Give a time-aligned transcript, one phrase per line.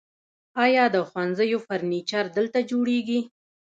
[0.63, 3.19] آیا د ښوونځیو فرنیچر دلته جوړیږي؟